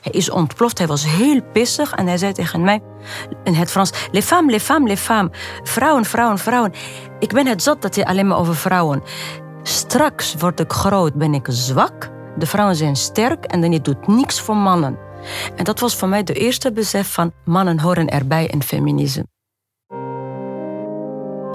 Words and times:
Hij 0.00 0.12
is 0.12 0.30
ontploft, 0.30 0.78
hij 0.78 0.86
was 0.86 1.04
heel 1.04 1.40
pissig 1.52 1.92
en 1.92 2.06
hij 2.06 2.18
zei 2.18 2.32
tegen 2.32 2.62
mij 2.62 2.80
in 3.44 3.54
het 3.54 3.70
Frans: 3.70 3.92
Les 4.10 4.24
femmes, 4.24 4.52
les 4.52 4.62
femmes, 4.62 4.88
les 4.88 5.00
femmes. 5.00 5.38
Vrouwen, 5.62 6.04
vrouwen, 6.04 6.38
vrouwen. 6.38 6.72
Ik 7.18 7.32
ben 7.32 7.46
het 7.46 7.62
zat 7.62 7.82
dat 7.82 7.94
hij 7.94 8.04
alleen 8.04 8.26
maar 8.26 8.38
over 8.38 8.56
vrouwen. 8.56 9.02
Straks 9.62 10.34
word 10.34 10.60
ik 10.60 10.72
groot, 10.72 11.14
ben 11.14 11.34
ik 11.34 11.46
zwak. 11.48 12.10
De 12.38 12.46
vrouwen 12.46 12.76
zijn 12.76 12.96
sterk 12.96 13.44
en 13.44 13.60
dan 13.60 13.72
je 13.72 13.80
doet 13.80 14.06
niks 14.06 14.40
voor 14.40 14.56
mannen. 14.56 14.98
En 15.56 15.64
dat 15.64 15.80
was 15.80 15.96
voor 15.96 16.08
mij 16.08 16.22
de 16.22 16.32
eerste 16.32 16.72
besef 16.72 17.12
van 17.12 17.32
mannen 17.44 17.80
horen 17.80 18.08
erbij 18.08 18.46
in 18.46 18.62
feminisme. 18.62 19.26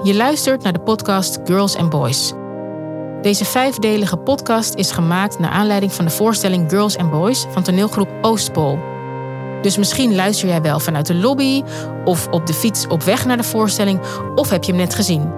Je 0.02 0.14
luistert 0.14 0.62
naar 0.62 0.72
de 0.72 0.80
podcast 0.80 1.38
Girls 1.44 1.76
and 1.76 1.90
Boys. 1.90 2.32
Deze 3.22 3.44
vijfdelige 3.44 4.16
podcast 4.16 4.74
is 4.74 4.90
gemaakt 4.90 5.38
naar 5.38 5.50
aanleiding 5.50 5.92
van 5.92 6.04
de 6.04 6.10
voorstelling 6.10 6.70
Girls 6.70 6.96
and 6.96 7.10
Boys 7.10 7.46
van 7.50 7.62
toneelgroep 7.62 8.08
Oostpol. 8.20 8.78
Dus 9.62 9.76
misschien 9.76 10.14
luister 10.14 10.48
jij 10.48 10.62
wel 10.62 10.80
vanuit 10.80 11.06
de 11.06 11.14
lobby 11.14 11.62
of 12.04 12.28
op 12.28 12.46
de 12.46 12.52
fiets 12.54 12.86
op 12.86 13.02
weg 13.02 13.26
naar 13.26 13.36
de 13.36 13.42
voorstelling 13.42 14.00
of 14.34 14.50
heb 14.50 14.64
je 14.64 14.72
hem 14.72 14.80
net 14.80 14.94
gezien. 14.94 15.32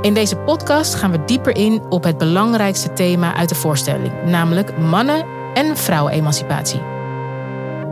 In 0.00 0.14
deze 0.14 0.36
podcast 0.36 0.94
gaan 0.94 1.10
we 1.10 1.24
dieper 1.24 1.56
in 1.56 1.82
op 1.88 2.04
het 2.04 2.18
belangrijkste 2.18 2.92
thema 2.92 3.34
uit 3.34 3.48
de 3.48 3.54
voorstelling, 3.54 4.12
namelijk 4.24 4.78
mannen- 4.78 5.24
en 5.54 5.76
vrouwenemancipatie. 5.76 6.80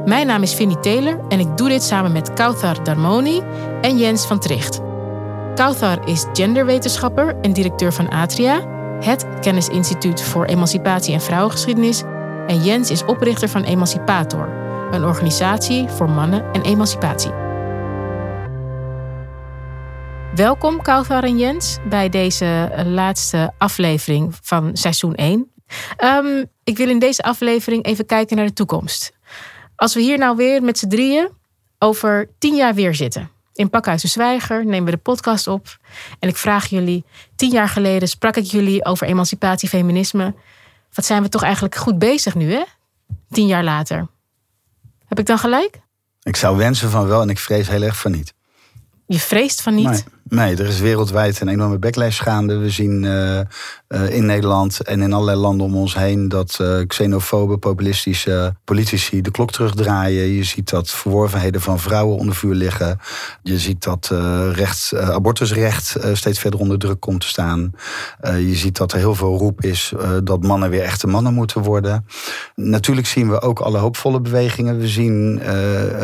Mijn 0.05 0.27
naam 0.27 0.42
is 0.42 0.55
Vinnie 0.55 0.80
Taylor 0.80 1.20
en 1.28 1.41
ik 1.41 1.56
doe 1.56 1.69
dit 1.69 1.83
samen 1.83 2.12
met 2.12 2.33
Kauthar 2.33 2.84
Darmoni 2.84 3.42
en 3.80 3.98
Jens 3.98 4.27
van 4.27 4.39
Tricht. 4.39 4.80
Kauthar 5.55 6.09
is 6.09 6.27
genderwetenschapper 6.33 7.37
en 7.41 7.52
directeur 7.52 7.92
van 7.92 8.09
Atria, 8.09 8.78
het 9.00 9.27
Kennisinstituut 9.40 10.22
voor 10.22 10.45
Emancipatie 10.45 11.14
en 11.14 11.20
Vrouwengeschiedenis. 11.20 12.02
En 12.46 12.64
Jens 12.64 12.91
is 12.91 13.04
oprichter 13.04 13.48
van 13.48 13.64
Emancipator, 13.64 14.48
een 14.91 15.04
organisatie 15.04 15.88
voor 15.88 16.10
mannen 16.10 16.52
en 16.52 16.62
emancipatie. 16.62 17.30
Welkom 20.34 20.83
Kauthar 20.83 21.25
en 21.25 21.38
Jens 21.38 21.78
bij 21.88 22.08
deze 22.08 22.70
laatste 22.86 23.52
aflevering 23.58 24.34
van 24.42 24.77
seizoen 24.77 25.14
1. 25.14 25.53
Ehm, 25.97 26.44
ik 26.64 26.77
wil 26.77 26.88
in 26.88 26.98
deze 26.98 27.22
aflevering 27.22 27.84
even 27.84 28.06
kijken 28.06 28.36
naar 28.36 28.47
de 28.47 28.53
toekomst. 28.53 29.12
Als 29.77 29.94
we 29.94 30.00
hier 30.00 30.19
nou 30.19 30.36
weer 30.36 30.62
met 30.62 30.78
z'n 30.78 30.88
drieën 30.88 31.28
over 31.78 32.30
tien 32.38 32.55
jaar 32.55 32.75
weer 32.75 32.94
zitten. 32.94 33.30
In 33.61 33.70
Pakhuis 33.70 34.03
de 34.03 34.08
Zwijger 34.08 34.64
nemen 34.64 34.84
we 34.84 34.91
de 34.91 34.97
podcast 34.97 35.47
op. 35.47 35.78
En 36.19 36.28
ik 36.28 36.36
vraag 36.36 36.66
jullie, 36.66 37.05
tien 37.36 37.50
jaar 37.50 37.69
geleden 37.69 38.08
sprak 38.08 38.36
ik 38.36 38.44
jullie 38.44 38.84
over 38.84 39.06
emancipatie, 39.06 39.69
feminisme. 39.69 40.34
Wat 40.92 41.05
zijn 41.05 41.22
we 41.22 41.28
toch 41.28 41.42
eigenlijk 41.42 41.75
goed 41.75 41.98
bezig 41.98 42.34
nu, 42.34 42.53
hè? 42.53 42.62
Tien 43.31 43.47
jaar 43.47 43.64
later. 43.64 44.06
Heb 45.06 45.19
ik 45.19 45.27
dan 45.27 45.38
gelijk? 45.38 45.81
Ik 46.22 46.36
zou 46.36 46.56
wensen 46.56 46.91
van 46.91 47.06
wel 47.06 47.22
en 47.22 47.28
ik 47.28 47.38
vrees 47.38 47.69
heel 47.69 47.83
erg 47.83 47.97
van 47.97 48.11
niet. 48.11 48.34
Je 49.06 49.19
vreest 49.19 49.62
van 49.62 49.75
niet? 49.75 49.88
Nee. 49.88 50.05
Nee, 50.31 50.56
er 50.56 50.67
is 50.67 50.81
wereldwijd 50.81 51.41
een 51.41 51.48
enorme 51.48 51.78
backlash 51.78 52.23
gaande. 52.23 52.56
We 52.56 52.70
zien 52.70 53.03
uh, 53.03 53.41
uh, 53.89 54.14
in 54.14 54.27
Nederland 54.27 54.81
en 54.81 55.03
in 55.03 55.12
allerlei 55.12 55.39
landen 55.39 55.67
om 55.67 55.77
ons 55.77 55.95
heen 55.95 56.28
dat 56.28 56.59
uh, 56.61 56.87
xenofobe, 56.87 57.59
populistische 57.59 58.55
politici 58.64 59.20
de 59.20 59.31
klok 59.31 59.50
terugdraaien. 59.50 60.27
Je 60.27 60.45
ziet 60.45 60.70
dat 60.70 60.91
verworvenheden 60.91 61.61
van 61.61 61.78
vrouwen 61.78 62.17
onder 62.17 62.34
vuur 62.34 62.55
liggen. 62.55 62.98
Je 63.42 63.59
ziet 63.59 63.83
dat 63.83 64.11
recht, 64.53 64.95
abortusrecht 64.97 65.97
steeds 66.12 66.39
verder 66.39 66.61
onder 66.61 66.78
druk 66.78 67.00
komt 67.00 67.20
te 67.20 67.27
staan. 67.27 67.75
je 68.22 68.55
ziet 68.55 68.77
dat 68.77 68.92
er 68.92 68.98
heel 68.98 69.15
veel 69.15 69.37
roep 69.37 69.65
is 69.65 69.92
dat 70.25 70.42
mannen 70.42 70.70
weer 70.70 70.83
echte 70.83 71.06
mannen 71.06 71.34
moeten 71.34 71.62
worden. 71.62 72.06
Natuurlijk 72.55 73.06
zien 73.06 73.31
we 73.31 73.41
ook 73.41 73.61
alle 73.61 73.78
hoopvolle 73.78 74.20
bewegingen. 74.20 74.78
We 74.78 74.89
zien 74.89 75.41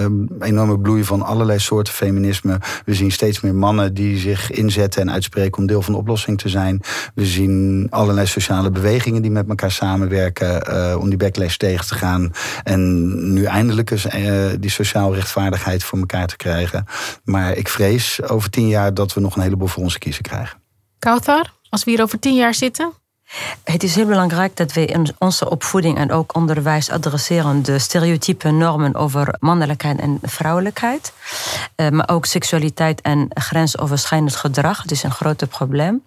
een 0.05 0.31
enorme 0.41 0.79
bloei 0.79 1.05
van 1.05 1.23
allerlei 1.23 1.59
soorten 1.59 1.95
feminisme. 1.95 2.59
We 2.85 2.95
zien 2.95 3.13
steeds 3.13 3.41
meer 3.41 3.55
mannen 3.55 3.95
die 3.95 4.16
zich 4.19 4.51
inzetten 4.51 5.01
en 5.01 5.11
uitspreken 5.11 5.59
om 5.59 5.67
deel 5.67 5.83
van 5.83 5.93
de 5.93 5.99
oplossing 5.99 6.39
te 6.39 6.49
zijn. 6.49 6.83
We 7.15 7.27
zien 7.27 7.87
allerlei 7.91 8.27
sociale 8.27 8.71
bewegingen 8.71 9.23
die 9.23 9.31
met 9.31 9.49
elkaar 9.49 9.71
samenwerken 9.71 10.71
uh, 10.71 10.97
om 11.01 11.09
die 11.09 11.19
backlash 11.19 11.57
tegen 11.57 11.87
te 11.87 11.95
gaan. 11.95 12.33
En 12.65 13.33
nu 13.33 13.45
eindelijk 13.45 13.91
eens 13.91 14.07
uh, 14.07 14.47
die 14.61 14.71
sociaal 14.71 15.15
rechtvaardigheid 15.15 15.85
voor 15.85 15.99
elkaar 15.99 16.27
te 16.27 16.37
krijgen. 16.37 16.85
Maar 17.25 17.57
ik 17.57 17.69
vrees 17.69 18.23
over 18.23 18.51
tien 18.51 18.69
jaar 18.69 18.95
dat 18.95 19.15
we 19.15 19.21
nog 19.21 19.37
een 19.37 19.43
heleboel 19.43 19.69
voor 19.69 19.83
onze 19.83 19.99
kiezen 19.99 20.23
krijgen. 20.23 20.59
Kauthar, 20.99 21.53
als 21.69 21.85
we 21.85 21.91
hier 21.91 22.03
over 22.03 22.19
tien 22.19 22.35
jaar 22.35 22.55
zitten, 22.55 22.93
het 23.65 23.83
is 23.83 23.95
heel 23.95 24.07
belangrijk 24.07 24.57
dat 24.57 24.73
we 24.73 24.85
in 24.85 25.15
onze 25.19 25.51
opvoeding 25.51 25.99
en 25.99 26.13
ook 26.13 26.35
onderwijs 26.35 26.91
adresseren 26.91 27.63
de 27.63 27.79
stereotype 27.79 28.51
normen 28.51 28.95
over 28.95 29.35
mannelijkheid 29.41 30.01
en 30.01 30.19
vrouwelijkheid. 30.23 31.13
Uh, 31.77 31.89
maar 31.89 32.09
ook 32.09 32.27
seksualiteit 32.27 33.01
en 33.01 33.29
grensoverschrijdend 33.29 34.37
gedrag. 34.37 34.83
Dat 34.83 34.91
is 34.91 35.03
een 35.03 35.11
groot 35.11 35.49
probleem. 35.49 36.03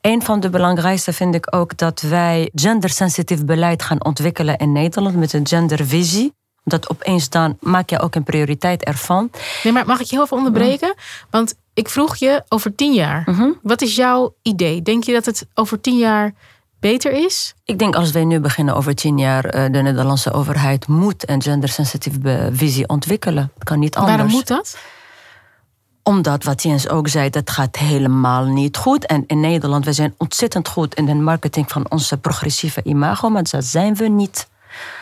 Een 0.00 0.22
van 0.22 0.40
de 0.40 0.50
belangrijkste 0.50 1.12
vind 1.12 1.34
ik 1.34 1.54
ook 1.54 1.76
dat 1.76 2.00
wij 2.00 2.50
gendersensitief 2.54 3.44
beleid 3.44 3.82
gaan 3.82 4.04
ontwikkelen 4.04 4.56
in 4.56 4.72
Nederland 4.72 5.16
met 5.16 5.32
een 5.32 5.46
gendervisie 5.46 6.32
dat 6.64 6.90
opeens 6.90 7.28
dan 7.28 7.56
maak 7.60 7.90
je 7.90 8.00
ook 8.00 8.14
een 8.14 8.22
prioriteit 8.22 8.84
ervan. 8.84 9.30
Nee, 9.62 9.72
maar 9.72 9.86
mag 9.86 10.00
ik 10.00 10.06
je 10.06 10.14
heel 10.14 10.24
even 10.24 10.36
onderbreken? 10.36 10.94
Want 11.30 11.54
ik 11.74 11.88
vroeg 11.88 12.16
je 12.16 12.44
over 12.48 12.74
tien 12.74 12.92
jaar. 12.92 13.22
Mhm. 13.26 13.50
Wat 13.62 13.82
is 13.82 13.96
jouw 13.96 14.34
idee? 14.42 14.82
Denk 14.82 15.04
je 15.04 15.12
dat 15.12 15.26
het 15.26 15.46
over 15.54 15.80
tien 15.80 15.98
jaar 15.98 16.32
beter 16.80 17.12
is? 17.12 17.54
Ik 17.64 17.78
denk 17.78 17.94
als 17.94 18.10
wij 18.10 18.24
nu 18.24 18.40
beginnen 18.40 18.74
over 18.74 18.94
tien 18.94 19.18
jaar, 19.18 19.44
eh, 19.44 19.72
de 19.72 19.82
Nederlandse 19.82 20.32
overheid 20.32 20.86
moet 20.86 21.28
een 21.28 21.42
gendersensitieve 21.42 22.50
visie 22.52 22.88
ontwikkelen. 22.88 23.50
Het 23.54 23.64
kan 23.64 23.78
niet 23.78 23.96
anders. 23.96 24.16
Waarom 24.16 24.32
moet 24.34 24.46
dat? 24.46 24.78
Omdat, 26.02 26.44
wat 26.44 26.62
Jens 26.62 26.88
ook 26.88 27.08
zei, 27.08 27.30
dat 27.30 27.50
gaat 27.50 27.76
helemaal 27.76 28.44
niet 28.44 28.76
goed. 28.76 29.06
En 29.06 29.24
in 29.26 29.40
Nederland, 29.40 29.84
we 29.84 29.92
zijn 29.92 30.14
ontzettend 30.16 30.68
goed 30.68 30.94
in 30.94 31.06
de 31.06 31.14
marketing 31.14 31.70
van 31.70 31.90
onze 31.90 32.16
progressieve 32.16 32.80
imago, 32.84 33.28
maar 33.28 33.42
dat 33.50 33.64
zijn 33.64 33.94
we 33.94 34.08
niet. 34.08 34.48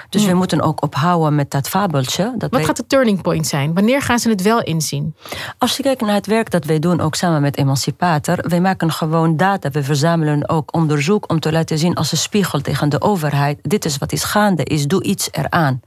Dus 0.09 0.25
we 0.25 0.35
moeten 0.35 0.61
ook 0.61 0.83
ophouden 0.83 1.35
met 1.35 1.51
dat 1.51 1.69
fabeltje. 1.69 2.23
Dat 2.23 2.41
Wat 2.41 2.51
wij... 2.51 2.65
gaat 2.65 2.77
de 2.77 2.87
turning 2.87 3.23
point 3.23 3.47
zijn? 3.47 3.75
Wanneer 3.75 4.03
gaan 4.03 4.19
ze 4.19 4.29
het 4.29 4.43
wel 4.43 4.63
inzien? 4.63 5.15
Als 5.59 5.77
je 5.77 5.83
kijkt 5.83 6.01
naar 6.01 6.15
het 6.15 6.27
werk 6.27 6.51
dat 6.51 6.65
wij 6.65 6.79
doen, 6.79 7.01
ook 7.01 7.15
samen 7.15 7.41
met 7.41 7.57
Emancipator, 7.57 8.39
wij 8.49 8.61
maken 8.61 8.93
gewoon 8.93 9.37
data. 9.37 9.71
We 9.71 9.83
verzamelen 9.83 10.49
ook 10.49 10.75
onderzoek 10.75 11.31
om 11.31 11.41
te 11.41 11.53
laten 11.53 11.79
zien 11.79 11.95
als 11.95 12.13
een 12.13 12.19
spiegel 12.19 12.61
tegen 12.61 12.89
de 12.89 13.01
overheid. 13.01 13.59
Dit 13.63 13.85
is 13.85 13.99
wat 13.99 14.13
is 14.13 14.25
gaande, 14.25 14.65
is 14.65 14.87
doe 14.87 15.03
iets 15.03 15.29
eraan. 15.33 15.81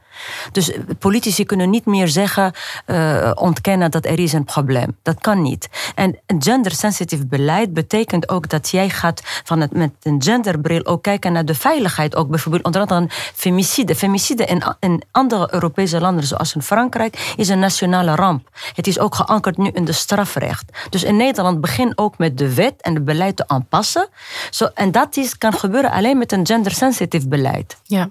Dus 0.51 0.71
politici 0.99 1.45
kunnen 1.45 1.69
niet 1.69 1.85
meer 1.85 2.07
zeggen, 2.07 2.53
uh, 2.87 3.31
ontkennen 3.35 3.91
dat 3.91 4.05
er 4.05 4.19
is 4.19 4.33
een 4.33 4.43
probleem. 4.43 4.97
Dat 5.01 5.21
kan 5.21 5.41
niet. 5.41 5.69
En 5.95 6.19
gendersensitief 6.39 7.27
beleid 7.27 7.73
betekent 7.73 8.29
ook 8.29 8.49
dat 8.49 8.69
jij 8.69 8.89
gaat 8.89 9.21
van 9.43 9.61
het, 9.61 9.73
met 9.73 9.91
een 10.01 10.21
genderbril 10.23 10.85
ook 10.85 11.03
kijken 11.03 11.31
naar 11.31 11.45
de 11.45 11.55
veiligheid. 11.55 12.15
Ook 12.15 12.29
bijvoorbeeld 12.29 12.63
onder 12.63 12.81
andere 12.81 13.05
femicide. 13.35 13.95
Femicide 14.11 14.45
in, 14.45 14.63
in 14.79 15.03
andere 15.11 15.53
Europese 15.53 15.99
landen, 15.99 16.23
zoals 16.23 16.55
in 16.55 16.61
Frankrijk, 16.61 17.33
is 17.35 17.49
een 17.49 17.59
nationale 17.59 18.15
ramp. 18.15 18.49
Het 18.73 18.87
is 18.87 18.99
ook 18.99 19.15
geankerd 19.15 19.57
nu 19.57 19.69
in 19.69 19.85
de 19.85 19.91
strafrecht. 19.91 20.87
Dus 20.89 21.03
in 21.03 21.17
Nederland 21.17 21.61
begin 21.61 21.91
ook 21.95 22.17
met 22.17 22.37
de 22.37 22.53
wet 22.53 22.81
en 22.81 22.93
het 22.95 23.05
beleid 23.05 23.35
te 23.35 23.47
aanpassen. 23.47 24.07
Zo, 24.49 24.65
en 24.73 24.91
dat 24.91 25.17
is, 25.17 25.37
kan 25.37 25.53
gebeuren 25.53 25.91
alleen 25.91 26.17
met 26.17 26.31
een 26.31 26.45
gendersensitief 26.45 27.27
beleid. 27.27 27.77
Ja. 27.83 28.09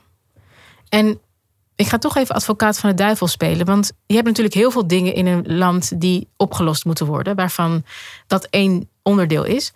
En 0.88 1.20
ik 1.76 1.86
ga 1.86 1.98
toch 1.98 2.16
even 2.16 2.34
advocaat 2.34 2.78
van 2.78 2.90
de 2.90 2.96
duivel 2.96 3.26
spelen. 3.26 3.66
Want 3.66 3.92
je 4.06 4.14
hebt 4.14 4.26
natuurlijk 4.26 4.54
heel 4.54 4.70
veel 4.70 4.86
dingen 4.86 5.14
in 5.14 5.26
een 5.26 5.56
land 5.56 6.00
die 6.00 6.28
opgelost 6.36 6.84
moeten 6.84 7.06
worden, 7.06 7.36
waarvan 7.36 7.84
dat 8.26 8.46
één 8.50 8.88
onderdeel 9.02 9.44
is. 9.44 9.72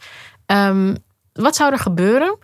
Um, 0.47 0.97
wat 1.33 1.57
zou 1.57 1.73
er 1.73 1.79
gebeuren 1.79 2.39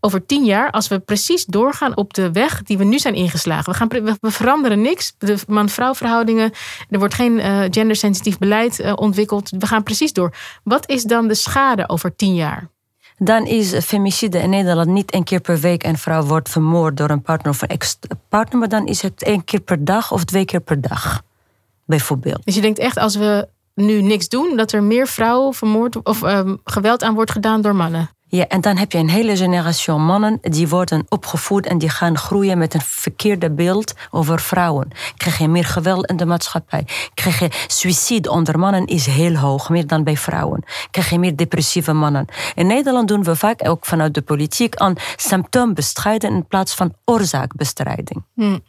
over 0.00 0.26
tien 0.26 0.44
jaar 0.44 0.70
als 0.70 0.88
we 0.88 0.98
precies 0.98 1.44
doorgaan 1.44 1.96
op 1.96 2.14
de 2.14 2.32
weg 2.32 2.62
die 2.62 2.78
we 2.78 2.84
nu 2.84 2.98
zijn 2.98 3.14
ingeslagen? 3.14 3.72
We, 3.72 3.78
gaan, 3.78 4.16
we 4.20 4.30
veranderen 4.30 4.80
niks. 4.80 5.14
De 5.18 5.38
man-vrouw 5.48 5.94
verhoudingen, 5.94 6.52
er 6.90 6.98
wordt 6.98 7.14
geen 7.14 7.38
uh, 7.38 7.60
gendersensitief 7.70 8.38
beleid 8.38 8.80
uh, 8.80 8.92
ontwikkeld. 8.96 9.50
We 9.58 9.66
gaan 9.66 9.82
precies 9.82 10.12
door. 10.12 10.34
Wat 10.64 10.88
is 10.88 11.02
dan 11.02 11.28
de 11.28 11.34
schade 11.34 11.88
over 11.88 12.16
tien 12.16 12.34
jaar? 12.34 12.74
dan 13.18 13.46
is 13.46 13.84
femicide 13.84 14.38
in 14.38 14.50
Nederland 14.50 14.88
niet 14.88 15.10
één 15.10 15.24
keer 15.24 15.40
per 15.40 15.58
week 15.58 15.84
een 15.84 15.98
vrouw 15.98 16.22
wordt 16.22 16.48
vermoord 16.48 16.96
door 16.96 17.10
een 17.10 17.22
partner 17.22 17.52
of 17.52 17.62
een 17.62 17.68
ex-partner, 17.68 18.58
maar 18.58 18.68
dan 18.68 18.86
is 18.86 19.02
het 19.02 19.22
één 19.22 19.44
keer 19.44 19.60
per 19.60 19.84
dag 19.84 20.12
of 20.12 20.24
twee 20.24 20.44
keer 20.44 20.60
per 20.60 20.80
dag, 20.80 21.22
bijvoorbeeld. 21.84 22.44
Dus 22.44 22.54
je 22.54 22.60
denkt 22.60 22.78
echt 22.78 22.96
als 22.96 23.16
we 23.16 23.48
nu 23.74 24.02
niks 24.02 24.28
doen, 24.28 24.56
dat 24.56 24.72
er 24.72 24.82
meer 24.82 25.06
vrouwen 25.06 25.54
vermoord 25.54 26.02
of 26.02 26.22
um, 26.22 26.60
geweld 26.64 27.02
aan 27.02 27.14
wordt 27.14 27.30
gedaan 27.30 27.60
door 27.60 27.74
mannen? 27.74 28.10
Ja, 28.28 28.46
en 28.46 28.60
dan 28.60 28.76
heb 28.76 28.92
je 28.92 28.98
een 28.98 29.08
hele 29.08 29.36
generatie 29.36 29.92
mannen 29.92 30.38
die 30.40 30.68
worden 30.68 31.06
opgevoed 31.08 31.66
en 31.66 31.78
die 31.78 31.88
gaan 31.88 32.18
groeien 32.18 32.58
met 32.58 32.74
een 32.74 32.80
verkeerde 32.80 33.50
beeld 33.50 33.94
over 34.10 34.40
vrouwen. 34.40 34.90
Krijg 35.16 35.38
je 35.38 35.48
meer 35.48 35.64
geweld 35.64 36.06
in 36.06 36.16
de 36.16 36.26
maatschappij. 36.26 36.86
Krijg 37.14 37.38
je 37.38 37.50
suïcide 37.66 38.30
onder 38.30 38.58
mannen 38.58 38.86
is 38.86 39.06
heel 39.06 39.34
hoog, 39.34 39.68
meer 39.68 39.86
dan 39.86 40.04
bij 40.04 40.16
vrouwen. 40.16 40.64
Krijg 40.90 41.10
je 41.10 41.18
meer 41.18 41.36
depressieve 41.36 41.92
mannen. 41.92 42.26
In 42.54 42.66
Nederland 42.66 43.08
doen 43.08 43.22
we 43.22 43.36
vaak 43.36 43.68
ook 43.68 43.86
vanuit 43.86 44.14
de 44.14 44.22
politiek 44.22 44.76
aan 44.76 44.94
symptoombestrijding 45.16 46.32
in 46.32 46.46
plaats 46.46 46.74
van 46.74 46.94
oorzaakbestrijding. 47.04 48.24
Hmm. 48.34 48.60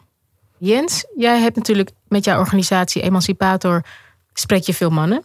Jens, 0.58 1.06
jij 1.16 1.40
hebt 1.40 1.56
natuurlijk 1.56 1.92
met 2.08 2.26
jouw 2.26 2.40
organisatie 2.40 3.02
Emancipator 3.02 3.84
spreek 4.34 4.64
je 4.64 4.74
veel 4.74 4.90
mannen. 4.90 5.24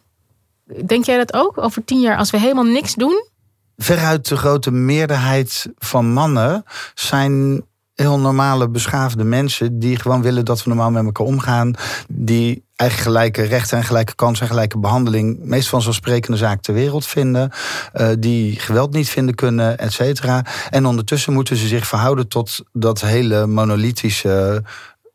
Denk 0.85 1.05
jij 1.05 1.17
dat 1.17 1.33
ook? 1.33 1.59
Over 1.59 1.85
tien 1.85 2.01
jaar, 2.01 2.17
als 2.17 2.31
we 2.31 2.39
helemaal 2.39 2.65
niks 2.65 2.95
doen? 2.95 3.31
Veruit 3.77 4.29
de 4.29 4.37
grote 4.37 4.71
meerderheid 4.71 5.67
van 5.79 6.13
mannen 6.13 6.65
zijn 6.95 7.65
heel 7.95 8.19
normale, 8.19 8.69
beschaafde 8.69 9.25
mensen 9.25 9.79
die 9.79 9.99
gewoon 9.99 10.23
willen 10.23 10.45
dat 10.45 10.63
we 10.63 10.69
normaal 10.69 10.91
met 10.91 11.05
elkaar 11.05 11.27
omgaan. 11.27 11.75
Die 12.09 12.65
eigen 12.77 13.03
gelijke 13.03 13.43
rechten 13.43 13.79
en 13.79 13.85
gelijke 13.85 14.15
kansen 14.15 14.43
en 14.43 14.51
gelijke 14.51 14.79
behandeling 14.79 15.39
meest 15.45 15.69
vanzelfsprekende 15.69 16.37
zaak 16.37 16.63
ter 16.63 16.75
wereld 16.75 17.07
vinden. 17.07 17.51
Uh, 17.95 18.09
die 18.19 18.61
geweld 18.61 18.93
niet 18.93 19.09
vinden 19.09 19.35
kunnen, 19.35 19.79
et 19.79 19.93
cetera. 19.93 20.45
En 20.71 20.87
ondertussen 20.87 21.33
moeten 21.33 21.57
ze 21.57 21.67
zich 21.67 21.87
verhouden 21.87 22.29
tot 22.29 22.61
dat 22.73 23.01
hele 23.01 23.47
monolithische 23.47 24.63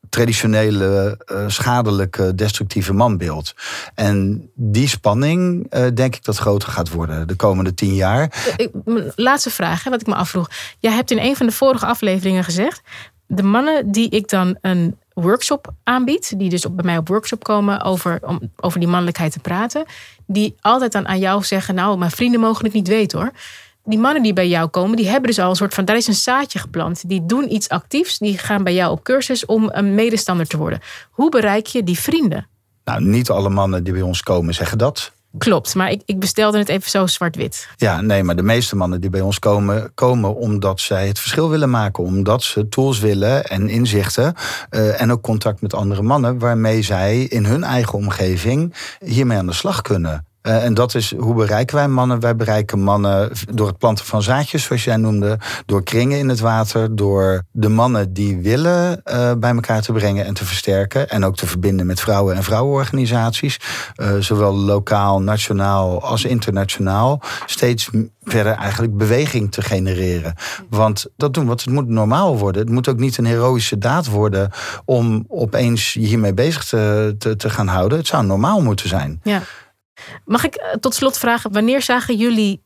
traditionele, 0.09 1.19
uh, 1.31 1.43
schadelijke, 1.47 2.35
destructieve 2.35 2.93
manbeeld. 2.93 3.53
En 3.95 4.49
die 4.55 4.87
spanning, 4.87 5.67
uh, 5.73 5.85
denk 5.93 6.15
ik 6.15 6.23
dat 6.23 6.37
groter 6.37 6.69
gaat 6.69 6.89
worden 6.89 7.27
de 7.27 7.35
komende 7.35 7.73
tien 7.73 7.95
jaar. 7.95 8.55
Laatste 9.15 9.49
vraag, 9.49 9.83
hè, 9.83 9.89
wat 9.89 10.01
ik 10.01 10.07
me 10.07 10.15
afvroeg. 10.15 10.49
Jij 10.79 10.91
hebt 10.91 11.11
in 11.11 11.19
een 11.19 11.35
van 11.35 11.45
de 11.45 11.51
vorige 11.51 11.85
afleveringen 11.85 12.43
gezegd... 12.43 12.81
de 13.27 13.43
mannen 13.43 13.91
die 13.91 14.09
ik 14.09 14.29
dan 14.29 14.57
een 14.61 14.97
workshop 15.13 15.73
aanbied... 15.83 16.33
die 16.39 16.49
dus 16.49 16.65
bij 16.71 16.85
mij 16.85 16.97
op 16.97 17.07
workshop 17.07 17.43
komen 17.43 17.81
over, 17.81 18.19
om 18.21 18.51
over 18.55 18.79
die 18.79 18.89
mannelijkheid 18.89 19.31
te 19.31 19.39
praten... 19.39 19.85
die 20.25 20.55
altijd 20.59 20.91
dan 20.91 21.07
aan 21.07 21.19
jou 21.19 21.43
zeggen... 21.43 21.75
nou, 21.75 21.97
mijn 21.97 22.11
vrienden 22.11 22.39
mogen 22.39 22.65
het 22.65 22.73
niet 22.73 22.87
weten 22.87 23.19
hoor 23.19 23.31
die 23.87 23.99
mannen 23.99 24.23
die 24.23 24.33
bij 24.33 24.47
jou 24.47 24.67
komen, 24.67 24.97
die 24.97 25.07
hebben 25.07 25.29
dus 25.29 25.39
al 25.39 25.49
een 25.49 25.55
soort 25.55 25.73
van, 25.73 25.85
daar 25.85 25.95
is 25.95 26.07
een 26.07 26.13
zaadje 26.13 26.59
geplant. 26.59 27.09
Die 27.09 27.25
doen 27.25 27.53
iets 27.53 27.69
actiefs, 27.69 28.17
die 28.17 28.37
gaan 28.37 28.63
bij 28.63 28.73
jou 28.73 28.91
op 28.91 29.03
cursus 29.03 29.45
om 29.45 29.69
een 29.71 29.95
medestander 29.95 30.47
te 30.47 30.57
worden. 30.57 30.79
Hoe 31.11 31.29
bereik 31.29 31.65
je 31.65 31.83
die 31.83 31.99
vrienden? 31.99 32.47
Nou, 32.83 33.03
niet 33.03 33.29
alle 33.29 33.49
mannen 33.49 33.83
die 33.83 33.93
bij 33.93 34.01
ons 34.01 34.23
komen 34.23 34.53
zeggen 34.53 34.77
dat. 34.77 35.11
Klopt, 35.37 35.75
maar 35.75 35.91
ik, 35.91 36.01
ik 36.05 36.19
bestelde 36.19 36.57
het 36.57 36.69
even 36.69 36.89
zo 36.89 37.07
zwart-wit. 37.07 37.67
Ja, 37.75 38.01
nee, 38.01 38.23
maar 38.23 38.35
de 38.35 38.43
meeste 38.43 38.75
mannen 38.75 39.01
die 39.01 39.09
bij 39.09 39.21
ons 39.21 39.39
komen, 39.39 39.91
komen 39.93 40.35
omdat 40.35 40.79
zij 40.79 41.07
het 41.07 41.19
verschil 41.19 41.49
willen 41.49 41.69
maken. 41.69 42.03
Omdat 42.03 42.43
ze 42.43 42.69
tools 42.69 42.99
willen 42.99 43.45
en 43.45 43.69
inzichten. 43.69 44.33
Uh, 44.71 45.01
en 45.01 45.11
ook 45.11 45.21
contact 45.21 45.61
met 45.61 45.73
andere 45.73 46.01
mannen, 46.01 46.39
waarmee 46.39 46.81
zij 46.81 47.21
in 47.21 47.45
hun 47.45 47.63
eigen 47.63 47.93
omgeving 47.93 48.73
hiermee 48.99 49.37
aan 49.37 49.47
de 49.47 49.53
slag 49.53 49.81
kunnen. 49.81 50.25
Uh, 50.43 50.63
en 50.63 50.73
dat 50.73 50.95
is 50.95 51.13
hoe 51.17 51.33
bereiken 51.33 51.75
wij 51.75 51.87
mannen? 51.87 52.19
Wij 52.19 52.35
bereiken 52.35 52.79
mannen 52.79 53.31
door 53.53 53.67
het 53.67 53.77
planten 53.77 54.05
van 54.05 54.21
zaadjes, 54.21 54.63
zoals 54.63 54.83
jij 54.83 54.97
noemde, 54.97 55.39
door 55.65 55.83
kringen 55.83 56.17
in 56.17 56.29
het 56.29 56.39
water, 56.39 56.95
door 56.95 57.43
de 57.51 57.69
mannen 57.69 58.13
die 58.13 58.37
willen 58.37 59.01
uh, 59.05 59.31
bij 59.33 59.53
elkaar 59.53 59.81
te 59.81 59.91
brengen 59.91 60.25
en 60.25 60.33
te 60.33 60.45
versterken. 60.45 61.09
En 61.09 61.25
ook 61.25 61.35
te 61.35 61.47
verbinden 61.47 61.85
met 61.85 61.99
vrouwen- 61.99 62.35
en 62.35 62.43
vrouwenorganisaties, 62.43 63.59
uh, 63.95 64.09
zowel 64.19 64.55
lokaal, 64.55 65.21
nationaal 65.21 66.03
als 66.03 66.25
internationaal. 66.25 67.21
Steeds 67.45 67.89
verder 68.23 68.53
eigenlijk 68.53 68.97
beweging 68.97 69.51
te 69.51 69.61
genereren. 69.61 70.33
Want 70.69 71.05
dat 71.17 71.33
doen 71.33 71.45
we, 71.45 71.51
het 71.51 71.65
moet 71.65 71.87
normaal 71.87 72.37
worden. 72.37 72.61
Het 72.61 72.71
moet 72.71 72.87
ook 72.87 72.99
niet 72.99 73.17
een 73.17 73.25
heroïsche 73.25 73.77
daad 73.77 74.07
worden 74.07 74.51
om 74.85 75.25
opeens 75.27 75.93
hiermee 75.93 76.33
bezig 76.33 76.63
te, 76.63 77.15
te, 77.17 77.35
te 77.35 77.49
gaan 77.49 77.67
houden. 77.67 77.97
Het 77.97 78.07
zou 78.07 78.25
normaal 78.25 78.61
moeten 78.61 78.89
zijn. 78.89 79.19
Ja. 79.23 79.41
Mag 80.25 80.43
ik 80.43 80.55
eh, 80.55 80.73
tot 80.73 80.95
slot 80.95 81.17
vragen, 81.17 81.51
wanneer 81.51 81.81
zagen 81.81 82.17
jullie 82.17 82.63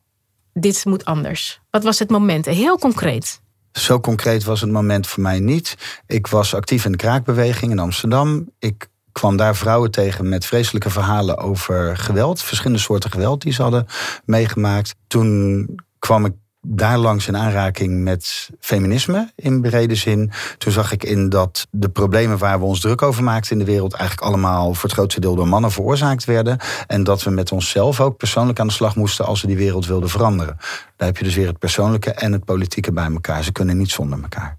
dit 0.53 0.85
moet 0.85 1.05
anders? 1.05 1.61
Wat 1.69 1.83
was 1.83 1.99
het 1.99 2.09
moment? 2.09 2.45
Heel 2.45 2.77
concreet. 2.77 3.41
Zo 3.71 3.99
concreet 3.99 4.43
was 4.43 4.61
het 4.61 4.71
moment 4.71 5.07
voor 5.07 5.23
mij 5.23 5.39
niet. 5.39 5.77
Ik 6.07 6.27
was 6.27 6.55
actief 6.55 6.85
in 6.85 6.91
de 6.91 6.97
kraakbeweging 6.97 7.71
in 7.71 7.79
Amsterdam. 7.79 8.49
Ik 8.59 8.87
kwam 9.11 9.37
daar 9.37 9.55
vrouwen 9.55 9.91
tegen 9.91 10.29
met 10.29 10.45
vreselijke 10.45 10.89
verhalen 10.89 11.37
over 11.37 11.97
geweld. 11.97 12.41
Verschillende 12.41 12.81
soorten 12.81 13.11
geweld 13.11 13.41
die 13.41 13.53
ze 13.53 13.61
hadden 13.61 13.85
meegemaakt. 14.25 14.95
Toen 15.07 15.65
kwam 15.99 16.25
ik 16.25 16.33
daar 16.61 16.97
langs 16.97 17.27
in 17.27 17.37
aanraking 17.37 18.03
met 18.03 18.49
feminisme 18.59 19.31
in 19.35 19.61
brede 19.61 19.95
zin. 19.95 20.31
Toen 20.57 20.71
zag 20.71 20.91
ik 20.91 21.03
in 21.03 21.29
dat 21.29 21.67
de 21.71 21.89
problemen 21.89 22.37
waar 22.37 22.59
we 22.59 22.65
ons 22.65 22.79
druk 22.79 23.01
over 23.01 23.23
maakten 23.23 23.51
in 23.51 23.65
de 23.65 23.71
wereld 23.71 23.93
eigenlijk 23.93 24.27
allemaal 24.27 24.73
voor 24.73 24.83
het 24.83 24.97
grootste 24.97 25.19
deel 25.19 25.35
door 25.35 25.47
mannen 25.47 25.71
veroorzaakt 25.71 26.25
werden. 26.25 26.57
En 26.87 27.03
dat 27.03 27.23
we 27.23 27.29
met 27.29 27.51
onszelf 27.51 27.99
ook 27.99 28.17
persoonlijk 28.17 28.59
aan 28.59 28.67
de 28.67 28.73
slag 28.73 28.95
moesten 28.95 29.25
als 29.25 29.41
we 29.41 29.47
die 29.47 29.57
wereld 29.57 29.85
wilden 29.85 30.09
veranderen. 30.09 30.57
Daar 30.95 31.07
heb 31.07 31.17
je 31.17 31.23
dus 31.23 31.35
weer 31.35 31.47
het 31.47 31.59
persoonlijke 31.59 32.11
en 32.11 32.31
het 32.31 32.45
politieke 32.45 32.91
bij 32.91 33.11
elkaar. 33.11 33.43
Ze 33.43 33.51
kunnen 33.51 33.77
niet 33.77 33.91
zonder 33.91 34.21
elkaar. 34.21 34.57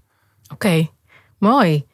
Oké, 0.51 0.89
mooi. 1.37 1.85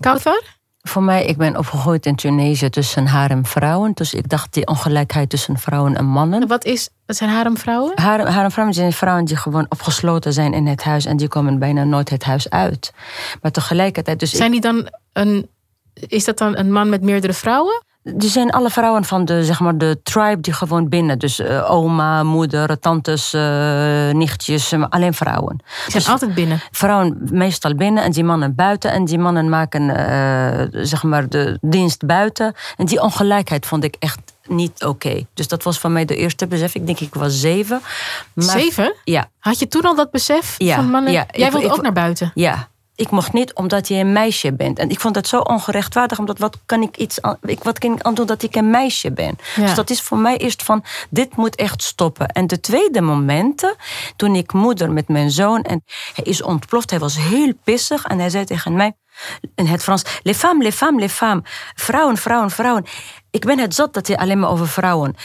Kautar? 0.00 0.42
Voor 0.88 1.02
mij, 1.02 1.24
ik 1.24 1.36
ben 1.36 1.56
opgegroeid 1.56 2.06
in 2.06 2.14
Tunesië 2.14 2.70
tussen 2.70 3.06
haremvrouwen. 3.06 3.92
Dus 3.92 4.14
ik 4.14 4.28
dacht 4.28 4.52
die 4.52 4.66
ongelijkheid 4.66 5.30
tussen 5.30 5.58
vrouwen 5.58 5.96
en 5.96 6.04
mannen. 6.04 6.46
Wat, 6.46 6.64
is, 6.64 6.88
wat 7.06 7.16
zijn 7.16 7.30
haremvrouwen? 7.30 7.92
Harem, 7.94 8.26
haremvrouwen 8.26 8.74
zijn 8.74 8.92
vrouwen 8.92 9.24
die 9.24 9.36
gewoon 9.36 9.66
opgesloten 9.68 10.32
zijn 10.32 10.52
in 10.52 10.66
het 10.66 10.82
huis. 10.82 11.04
En 11.04 11.16
die 11.16 11.28
komen 11.28 11.58
bijna 11.58 11.84
nooit 11.84 12.10
het 12.10 12.24
huis 12.24 12.50
uit. 12.50 12.92
Maar 13.42 13.50
tegelijkertijd... 13.50 14.20
Dus 14.20 14.30
zijn 14.30 14.50
die 14.50 14.60
dan 14.60 14.88
een... 15.12 15.48
Is 15.94 16.24
dat 16.24 16.38
dan 16.38 16.56
een 16.56 16.72
man 16.72 16.88
met 16.88 17.02
meerdere 17.02 17.32
vrouwen? 17.32 17.82
Die 18.04 18.30
zijn 18.30 18.50
alle 18.50 18.70
vrouwen 18.70 19.04
van 19.04 19.24
de, 19.24 19.44
zeg 19.44 19.60
maar, 19.60 19.78
de 19.78 20.00
tribe 20.02 20.40
die 20.40 20.52
gewoon 20.52 20.88
binnen. 20.88 21.18
Dus 21.18 21.40
uh, 21.40 21.70
oma, 21.70 22.22
moeder, 22.22 22.78
tantes, 22.78 23.34
uh, 23.34 23.40
nichtjes, 24.10 24.72
alleen 24.88 25.14
vrouwen. 25.14 25.56
Die 25.56 25.66
zijn 25.76 25.92
dus 25.92 26.08
altijd 26.08 26.34
binnen? 26.34 26.60
Vrouwen 26.70 27.28
meestal 27.30 27.74
binnen 27.74 28.02
en 28.02 28.12
die 28.12 28.24
mannen 28.24 28.54
buiten. 28.54 28.92
En 28.92 29.04
die 29.04 29.18
mannen 29.18 29.48
maken 29.48 29.82
zeg 30.86 31.02
maar 31.02 31.28
de 31.28 31.58
dienst 31.60 32.06
buiten. 32.06 32.54
En 32.76 32.86
die 32.86 33.02
ongelijkheid 33.02 33.66
vond 33.66 33.84
ik 33.84 33.96
echt 33.98 34.18
niet 34.46 34.84
oké. 34.84 35.06
Okay. 35.06 35.26
Dus 35.34 35.48
dat 35.48 35.62
was 35.62 35.78
van 35.78 35.92
mij 35.92 36.04
de 36.04 36.16
eerste 36.16 36.46
besef. 36.46 36.74
Ik 36.74 36.86
denk 36.86 37.00
ik 37.00 37.14
was 37.14 37.40
zeven. 37.40 37.80
Maar, 38.32 38.44
zeven? 38.44 38.94
Ja. 39.04 39.28
Had 39.38 39.58
je 39.58 39.68
toen 39.68 39.82
al 39.82 39.94
dat 39.94 40.10
besef 40.10 40.54
ja, 40.58 40.76
van 40.76 40.90
mannen? 40.90 41.12
Ja, 41.12 41.26
Jij 41.30 41.50
wilde 41.50 41.72
ook 41.72 41.82
naar 41.82 41.92
buiten? 41.92 42.30
Ja, 42.34 42.68
ik 42.96 43.10
mocht 43.10 43.32
niet 43.32 43.54
omdat 43.54 43.88
je 43.88 43.94
een 43.94 44.12
meisje 44.12 44.52
bent. 44.52 44.78
En 44.78 44.90
ik 44.90 45.00
vond 45.00 45.14
dat 45.14 45.26
zo 45.26 45.38
ongerechtvaardig, 45.38 46.18
omdat 46.18 46.38
wat 46.38 46.58
kan 46.66 46.82
ik 46.82 46.96
iets 46.96 47.22
aan, 47.22 47.36
ik, 47.42 47.62
wat 47.62 47.78
kan 47.78 47.92
ik 47.92 48.02
aan 48.02 48.14
doen 48.14 48.26
dat 48.26 48.42
ik 48.42 48.54
een 48.54 48.70
meisje 48.70 49.12
ben? 49.12 49.38
Ja. 49.56 49.62
Dus 49.62 49.74
dat 49.74 49.90
is 49.90 50.02
voor 50.02 50.18
mij 50.18 50.36
eerst 50.36 50.62
van, 50.62 50.84
dit 51.10 51.36
moet 51.36 51.54
echt 51.54 51.82
stoppen. 51.82 52.28
En 52.28 52.46
de 52.46 52.60
tweede 52.60 53.00
momenten, 53.00 53.74
toen 54.16 54.34
ik 54.34 54.52
moeder 54.52 54.92
met 54.92 55.08
mijn 55.08 55.30
zoon, 55.30 55.62
en 55.62 55.84
hij 56.14 56.24
is 56.24 56.42
ontploft, 56.42 56.90
hij 56.90 56.98
was 56.98 57.16
heel 57.16 57.52
pissig 57.64 58.04
en 58.04 58.18
hij 58.18 58.30
zei 58.30 58.44
tegen 58.44 58.74
mij 58.74 58.92
in 59.54 59.66
het 59.66 59.82
Frans, 59.82 60.04
les 60.22 60.36
femmes, 60.36 60.64
les 60.64 60.74
femmes, 60.74 61.00
les 61.00 61.12
femmes. 61.12 61.50
Vrouwen, 61.74 62.16
vrouwen, 62.16 62.50
vrouwen. 62.50 62.84
Ik 63.30 63.44
ben 63.44 63.58
het 63.58 63.74
zat 63.74 63.94
dat 63.94 64.06
hij 64.06 64.16
alleen 64.16 64.38
maar 64.38 64.50
over 64.50 64.68
vrouwen. 64.68 65.16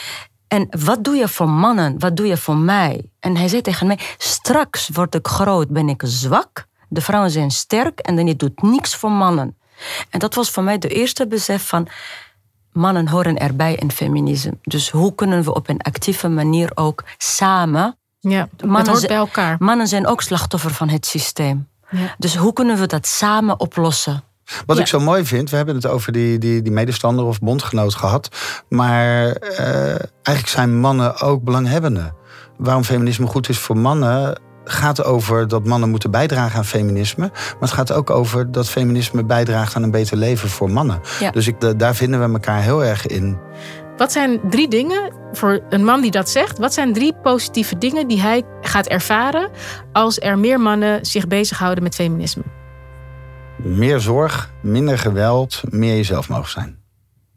En 0.48 0.68
wat 0.84 1.04
doe 1.04 1.16
je 1.16 1.28
voor 1.28 1.50
mannen? 1.50 2.00
Wat 2.00 2.16
doe 2.16 2.28
je 2.28 2.38
voor 2.38 2.58
mij? 2.58 3.12
En 3.20 3.38
hij 3.38 3.48
zei 3.48 3.62
tegen 3.62 3.88
mij: 3.88 4.00
Straks 4.18 4.90
word 4.90 5.16
ik 5.16 5.28
groot, 5.28 5.70
ben 5.70 5.90
ik 5.90 6.02
zwak. 6.06 6.68
De 6.90 7.02
vrouwen 7.02 7.32
zijn 7.32 7.52
sterk 7.52 8.00
en 8.00 8.16
dan 8.16 8.34
doet 8.38 8.62
niks 8.62 8.96
voor 8.96 9.12
mannen. 9.12 9.58
En 10.10 10.20
dat 10.20 10.36
was 10.36 10.52
voor 10.52 10.64
mij 10.64 10.78
de 10.78 10.88
eerste 10.88 11.28
besef 11.28 11.68
van 11.68 11.88
mannen 12.72 13.08
horen 13.08 13.38
erbij 13.38 13.76
in 13.76 13.92
feminisme. 13.92 14.58
Dus 14.64 14.90
hoe 14.90 15.16
kunnen 15.16 15.44
we 15.44 15.54
op 15.54 15.70
een 15.70 15.82
actieve 15.82 16.28
manier 16.28 16.72
ook 16.74 17.04
samen. 17.18 17.98
Ja, 18.20 18.50
mannen 18.66 18.92
hoort 18.92 19.08
bij 19.08 19.18
elkaar. 19.18 19.56
Mannen 19.60 19.88
zijn 19.88 20.08
ook 20.08 20.22
slachtoffer 20.22 20.74
van 20.74 20.90
het 20.90 21.06
systeem. 21.06 21.68
Ja. 21.90 22.16
Dus 22.18 22.36
hoe 22.36 22.54
kunnen 22.54 22.78
we 22.78 22.86
dat 22.86 23.08
samen 23.08 23.60
oplossen? 23.60 24.24
Wat 24.66 24.76
ja. 24.76 24.82
ik 24.82 24.88
zo 24.88 25.00
mooi 25.00 25.26
vind, 25.26 25.50
we 25.50 25.56
hebben 25.56 25.76
het 25.76 25.86
over 25.86 26.12
die, 26.12 26.38
die, 26.38 26.62
die 26.62 26.72
medestander 26.72 27.26
of 27.26 27.40
bondgenoot 27.40 27.96
gehad. 27.96 28.30
Maar 28.70 29.26
uh, 29.26 29.60
eigenlijk 30.22 30.48
zijn 30.48 30.80
mannen 30.80 31.20
ook 31.20 31.44
belanghebbenden. 31.44 32.16
Waarom 32.58 32.84
feminisme 32.84 33.28
goed 33.28 33.50
is 33.50 33.58
voor 33.58 33.78
mannen, 33.78 34.42
gaat 34.72 35.04
over 35.04 35.48
dat 35.48 35.66
mannen 35.66 35.90
moeten 35.90 36.12
bijdragen 36.12 36.58
aan 36.58 36.66
feminisme. 36.66 37.30
Maar 37.34 37.56
het 37.60 37.72
gaat 37.72 37.92
ook 37.92 38.10
over 38.10 38.52
dat 38.52 38.70
feminisme 38.70 39.24
bijdraagt 39.24 39.76
aan 39.76 39.84
een 39.84 39.92
beter 39.92 40.18
leven 40.18 40.50
voor 40.50 40.72
mannen. 40.72 41.02
Ja. 41.20 41.32
Dus 41.32 41.48
ik, 41.48 41.80
daar 41.80 41.96
vinden 41.96 42.20
we 42.20 42.34
elkaar 42.34 42.62
heel 42.62 42.84
erg 42.84 43.08
in. 43.08 43.38
Wat 43.98 44.12
zijn 44.12 44.40
drie 44.50 44.68
dingen 44.68 45.14
voor 45.32 45.60
een 45.70 45.84
man 45.84 46.02
die 46.02 46.12
dat 46.12 46.30
zegt? 46.30 46.58
Wat 46.58 46.74
zijn 46.74 46.94
drie 46.94 47.14
positieve 47.24 47.78
dingen 47.78 48.08
die 48.08 48.22
hij 48.22 48.44
gaat 48.62 48.88
ervaren 48.88 49.50
als 49.94 50.20
er 50.20 50.40
meer 50.40 50.60
mannen 50.60 51.06
zich 51.06 51.28
bezighouden 51.28 51.84
met 51.84 51.96
feminisme? 51.96 52.44
Meer 53.58 54.00
zorg, 54.00 54.52
minder 54.62 54.98
geweld, 54.98 55.62
meer 55.70 55.96
jezelf 55.96 56.30
mogen 56.30 56.52
zijn 56.52 56.79